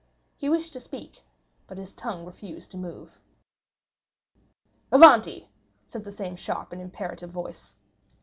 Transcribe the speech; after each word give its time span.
He 0.35 0.49
wished 0.49 0.73
to 0.73 0.79
speak, 0.79 1.21
but 1.67 1.77
his 1.77 1.93
tongue 1.93 2.25
refused 2.25 2.71
to 2.71 2.77
move. 2.77 3.19
"Avanti!" 4.91 5.51
said 5.85 6.05
the 6.05 6.11
same 6.11 6.35
sharp 6.35 6.73
and 6.73 6.81
imperative 6.81 7.29
voice. 7.29 7.75